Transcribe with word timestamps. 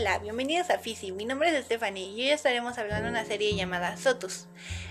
Hola, 0.00 0.18
bienvenidos 0.18 0.70
a 0.70 0.78
Fisi. 0.78 1.12
Mi 1.12 1.26
nombre 1.26 1.54
es 1.54 1.66
Stephanie 1.66 2.08
y 2.08 2.22
hoy 2.22 2.30
estaremos 2.30 2.78
hablando 2.78 3.04
de 3.04 3.10
una 3.10 3.26
serie 3.26 3.54
llamada 3.54 3.98
Sotus. 3.98 4.46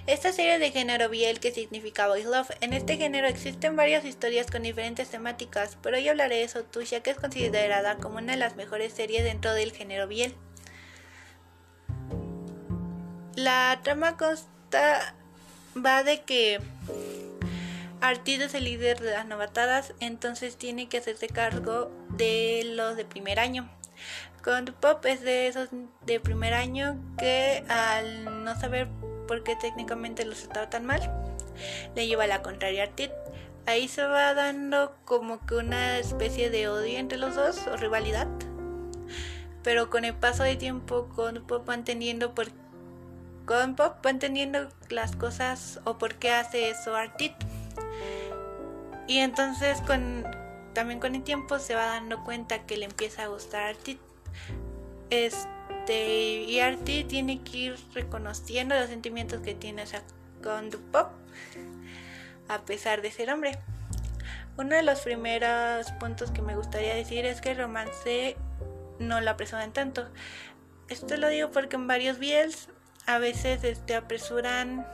Esta 0.06 0.32
serie 0.32 0.60
de 0.60 0.70
género 0.70 1.10
Biel 1.10 1.40
que 1.40 1.52
significa 1.52 2.08
Boys 2.08 2.26
Love. 2.26 2.52
En 2.62 2.74
este 2.74 2.96
género 2.96 3.26
existen 3.28 3.76
varias 3.76 4.06
historias 4.06 4.52
con 4.52 4.62
diferentes 4.62 5.10
temáticas, 5.10 5.80
pero 5.82 5.98
hoy 5.98 6.08
hablaré 6.08 6.36
de 6.36 6.48
Sotus 6.48 6.92
ya 6.92 7.02
que 7.02 7.10
es 7.10 7.18
considerada 7.18 7.98
como 7.98 8.20
una 8.20 8.34
de 8.34 8.38
las 8.38 8.56
mejores 8.56 8.94
series 8.94 9.24
dentro 9.24 9.52
del 9.56 9.72
género 9.72 10.08
Biel. 10.08 10.36
La 13.34 13.80
trama 13.82 14.16
consta 14.16 15.16
va 15.76 16.04
de 16.04 16.22
que 16.22 16.60
Artid 18.00 18.44
es 18.44 18.54
el 18.54 18.66
líder 18.66 19.00
de 19.00 19.10
las 19.10 19.26
novatadas, 19.26 19.96
entonces 20.02 20.56
tiene 20.56 20.88
que 20.88 21.00
hacerse 21.00 21.30
cargo 21.30 21.90
de 22.10 22.62
los 22.64 22.96
de 22.96 23.06
primer 23.06 23.40
año. 23.40 23.68
Con 24.44 24.66
Pop 24.66 25.06
es 25.06 25.22
de 25.22 25.48
esos 25.48 25.70
de 26.06 26.20
primer 26.20 26.54
año 26.54 26.98
que 27.18 27.64
al 27.68 28.44
no 28.44 28.60
saber 28.60 28.88
por 29.28 29.44
qué 29.44 29.56
técnicamente 29.56 30.26
los 30.26 30.42
estaba 30.42 30.70
tan 30.70 30.86
mal, 30.86 31.02
le 31.96 32.08
lleva 32.08 32.24
a 32.24 32.28
la 32.28 32.42
contraria 32.42 32.84
a 32.84 32.88
Artid. 32.88 33.10
Ahí 33.66 33.88
se 33.88 34.04
va 34.04 34.34
dando 34.34 34.96
como 35.06 35.46
que 35.46 35.56
una 35.56 35.98
especie 36.00 36.50
de 36.50 36.70
odio 36.70 36.98
entre 36.98 37.18
los 37.18 37.36
dos 37.36 37.68
o 37.68 37.78
rivalidad. 37.78 38.28
Pero 39.62 39.90
con 39.90 40.06
el 40.06 40.16
paso 40.16 40.44
de 40.44 40.56
tiempo, 40.56 41.10
con 41.16 41.46
Pop 41.46 41.68
va 41.68 41.76
entendiendo 41.76 42.34
por 42.34 42.48
con 43.46 43.76
Pop 43.76 44.06
va 44.06 44.12
entendiendo 44.12 44.70
las 44.90 45.16
cosas 45.16 45.80
o 45.84 45.98
por 45.98 46.16
qué 46.16 46.32
hace 46.32 46.70
eso 46.70 46.96
Artid. 46.96 47.32
Y 49.08 49.18
entonces 49.18 49.82
con 49.82 50.24
también 50.74 51.00
con 51.00 51.16
el 51.16 51.24
tiempo 51.24 51.60
se 51.60 51.76
va 51.76 51.86
dando 51.86 52.24
cuenta 52.24 52.66
que 52.66 52.78
le 52.78 52.86
empieza 52.86 53.24
a 53.24 53.28
gustar 53.28 53.64
Artie. 53.64 53.98
Este, 55.10 56.44
y 56.44 56.60
Artie 56.60 57.04
tiene 57.04 57.42
que 57.42 57.58
ir 57.58 57.76
reconociendo 57.94 58.76
los 58.76 58.90
sentimientos 58.90 59.42
que 59.42 59.56
tiene 59.56 59.84
hacia 59.84 60.04
con 60.44 60.70
Pop 60.92 61.10
a 62.48 62.60
pesar 62.60 63.02
de 63.02 63.12
ser 63.12 63.32
hombre. 63.32 63.58
Uno 64.58 64.76
de 64.76 64.84
los 64.84 65.00
primeros 65.02 65.90
puntos 65.94 66.32
que 66.32 66.42
me 66.42 66.56
gustaría 66.56 66.94
decir 66.94 67.26
es 67.26 67.40
que 67.40 67.52
el 67.52 67.58
romance 67.58 68.36
no 69.00 69.22
lo 69.22 69.32
apresuran 69.32 69.72
tanto. 69.72 70.10
Esto 70.90 71.16
lo 71.16 71.30
digo 71.30 71.52
porque 71.52 71.78
en 71.78 71.88
varios 71.88 72.20
biels 72.20 72.68
a 73.06 73.20
veces 73.20 73.64
este, 73.64 73.96
apresuran 73.96 74.86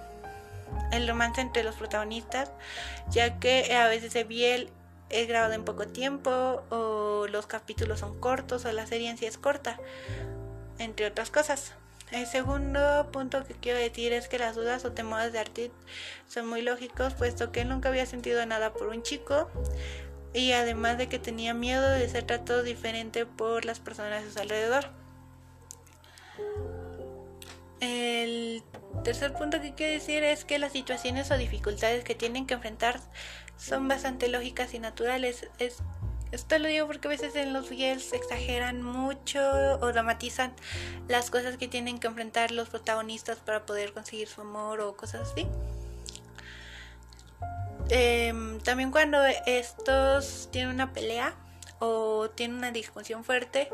el 0.91 1.07
romance 1.07 1.41
entre 1.41 1.63
los 1.63 1.75
protagonistas, 1.75 2.51
ya 3.09 3.39
que 3.39 3.73
a 3.73 3.87
veces 3.87 4.15
el 4.15 4.25
biel 4.25 4.69
es 5.09 5.27
grabado 5.27 5.53
en 5.53 5.63
poco 5.63 5.87
tiempo 5.87 6.63
o 6.69 7.27
los 7.29 7.47
capítulos 7.47 7.99
son 7.99 8.19
cortos 8.19 8.65
o 8.65 8.71
la 8.71 8.87
serie 8.87 9.09
en 9.09 9.17
sí 9.17 9.25
es 9.25 9.37
corta, 9.37 9.79
entre 10.79 11.07
otras 11.07 11.31
cosas. 11.31 11.73
El 12.11 12.27
segundo 12.27 13.09
punto 13.11 13.45
que 13.45 13.55
quiero 13.55 13.79
decir 13.79 14.13
es 14.13 14.27
que 14.27 14.37
las 14.37 14.55
dudas 14.55 14.85
o 14.85 14.91
temores 14.91 15.33
de 15.33 15.39
Artit 15.39 15.71
son 16.27 16.47
muy 16.47 16.61
lógicos, 16.61 17.13
puesto 17.15 17.51
que 17.51 17.65
nunca 17.65 17.89
había 17.89 18.05
sentido 18.05 18.45
nada 18.45 18.73
por 18.73 18.87
un 18.87 19.01
chico 19.01 19.49
y 20.33 20.51
además 20.51 20.97
de 20.97 21.07
que 21.07 21.17
tenía 21.17 21.53
miedo 21.53 21.89
de 21.89 22.07
ser 22.07 22.23
tratado 22.23 22.61
diferente 22.61 23.25
por 23.25 23.65
las 23.65 23.79
personas 23.79 24.23
a 24.23 24.31
su 24.31 24.39
alrededor. 24.39 24.89
El 27.79 28.63
tercer 29.03 29.33
punto 29.33 29.61
que 29.61 29.73
quiero 29.73 29.93
decir 29.93 30.23
es 30.23 30.45
que 30.45 30.59
las 30.59 30.71
situaciones 30.71 31.31
o 31.31 31.37
dificultades 31.37 32.03
que 32.03 32.15
tienen 32.15 32.45
que 32.45 32.55
enfrentar 32.55 32.99
son 33.57 33.87
bastante 33.87 34.27
lógicas 34.27 34.73
y 34.73 34.79
naturales. 34.79 35.47
Es, 35.59 35.77
esto 36.31 36.59
lo 36.59 36.67
digo 36.67 36.87
porque 36.87 37.07
a 37.07 37.11
veces 37.11 37.35
en 37.35 37.53
los 37.53 37.69
videos 37.69 38.11
exageran 38.13 38.81
mucho 38.81 39.39
o 39.79 39.91
dramatizan 39.91 40.53
las 41.07 41.29
cosas 41.29 41.57
que 41.57 41.67
tienen 41.67 41.99
que 41.99 42.07
enfrentar 42.07 42.51
los 42.51 42.69
protagonistas 42.69 43.37
para 43.37 43.65
poder 43.65 43.93
conseguir 43.93 44.27
su 44.27 44.41
amor 44.41 44.81
o 44.81 44.97
cosas 44.97 45.31
así. 45.31 45.47
Em, 47.89 48.59
también 48.61 48.91
cuando 48.91 49.23
estos 49.45 50.49
tienen 50.51 50.73
una 50.73 50.91
pelea 50.91 51.35
o 51.79 52.29
tienen 52.31 52.57
una 52.57 52.71
discusión 52.71 53.23
fuerte, 53.23 53.69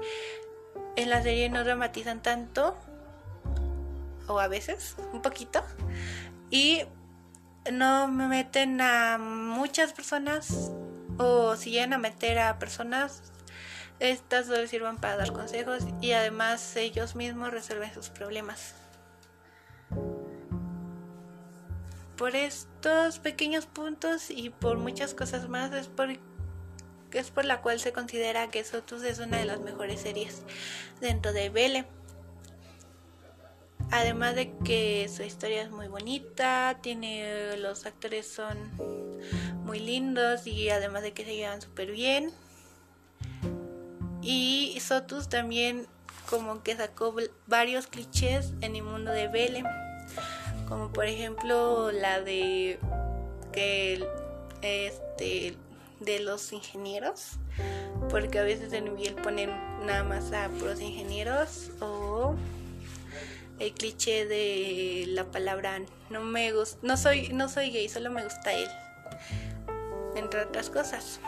en 0.95 1.09
la 1.09 1.23
serie 1.23 1.49
no 1.49 1.63
dramatizan 1.63 2.21
tanto 2.21 2.77
a 4.39 4.47
veces 4.47 4.95
un 5.13 5.21
poquito 5.21 5.63
y 6.49 6.83
no 7.71 8.07
me 8.07 8.27
meten 8.27 8.81
a 8.81 9.17
muchas 9.17 9.93
personas 9.93 10.71
o 11.17 11.55
si 11.55 11.71
llegan 11.71 11.93
a 11.93 11.97
meter 11.97 12.39
a 12.39 12.57
personas 12.57 13.31
estas 14.01 14.47
solo 14.47 14.65
sirven 14.65 14.97
para 14.97 15.15
dar 15.15 15.31
consejos 15.31 15.83
y 16.01 16.13
además 16.13 16.75
ellos 16.75 17.15
mismos 17.15 17.51
resuelven 17.51 17.93
sus 17.93 18.09
problemas. 18.09 18.73
Por 22.17 22.35
estos 22.35 23.19
pequeños 23.19 23.67
puntos 23.67 24.31
y 24.31 24.49
por 24.49 24.77
muchas 24.77 25.13
cosas 25.13 25.47
más 25.49 25.71
es 25.73 25.87
por 25.87 26.09
es 27.11 27.29
por 27.29 27.45
la 27.45 27.61
cual 27.61 27.79
se 27.79 27.93
considera 27.93 28.49
que 28.49 28.63
Sotus 28.63 29.03
es 29.03 29.19
una 29.19 29.37
de 29.37 29.45
las 29.45 29.59
mejores 29.59 30.01
series 30.01 30.41
dentro 30.99 31.31
de 31.31 31.49
Belle 31.49 31.85
Además 33.91 34.35
de 34.35 34.53
que 34.63 35.09
su 35.13 35.21
historia 35.23 35.63
es 35.63 35.69
muy 35.69 35.89
bonita, 35.89 36.79
tiene 36.81 37.57
los 37.57 37.85
actores 37.85 38.25
son 38.25 38.57
muy 39.65 39.79
lindos 39.79 40.47
y 40.47 40.69
además 40.69 41.03
de 41.03 41.11
que 41.11 41.25
se 41.25 41.35
llevan 41.35 41.61
súper 41.61 41.91
bien. 41.91 42.31
Y 44.21 44.77
Sotus 44.79 45.27
también 45.27 45.87
como 46.29 46.63
que 46.63 46.75
sacó 46.77 47.13
varios 47.47 47.87
clichés 47.87 48.53
en 48.61 48.77
el 48.77 48.83
mundo 48.83 49.11
de 49.11 49.27
Belle, 49.27 49.63
como 50.69 50.93
por 50.93 51.05
ejemplo 51.05 51.91
la 51.91 52.21
de 52.21 52.79
que 53.51 54.07
este 54.61 55.57
de 55.99 56.19
los 56.21 56.53
ingenieros, 56.53 57.39
porque 58.09 58.39
a 58.39 58.43
veces 58.43 58.71
en 58.71 58.95
Biel 58.95 59.15
ponen 59.15 59.49
nada 59.85 60.03
más 60.03 60.31
a 60.31 60.47
puros 60.47 60.79
ingenieros 60.79 61.71
o 61.81 62.35
el 63.61 63.73
cliché 63.73 64.25
de 64.25 65.05
la 65.09 65.25
palabra 65.25 65.79
no 66.09 66.23
me 66.23 66.51
gusta, 66.51 66.79
no 66.81 66.97
soy, 66.97 67.29
no 67.29 67.47
soy 67.47 67.69
gay, 67.69 67.87
solo 67.87 68.09
me 68.09 68.23
gusta 68.23 68.53
él, 68.53 68.67
entre 70.15 70.41
otras 70.41 70.71
cosas. 70.71 71.19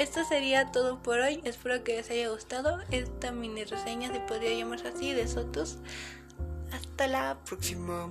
Esto 0.00 0.24
sería 0.24 0.72
todo 0.72 1.02
por 1.02 1.20
hoy. 1.20 1.42
Espero 1.44 1.84
que 1.84 1.96
les 1.96 2.10
haya 2.10 2.30
gustado 2.30 2.80
esta 2.90 3.32
mini 3.32 3.64
reseña, 3.64 4.10
se 4.10 4.20
podría 4.20 4.58
llamar 4.58 4.84
así, 4.86 5.12
de 5.12 5.28
Sotos. 5.28 5.76
Hasta 6.72 7.06
la 7.06 7.38
próxima. 7.44 8.10